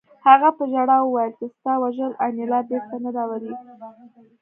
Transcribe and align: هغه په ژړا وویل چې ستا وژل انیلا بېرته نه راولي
هغه 0.27 0.49
په 0.57 0.63
ژړا 0.71 0.97
وویل 1.01 1.31
چې 1.39 1.45
ستا 1.55 1.73
وژل 1.83 2.11
انیلا 2.25 2.59
بېرته 2.69 2.95
نه 3.03 3.09
راولي 3.17 3.55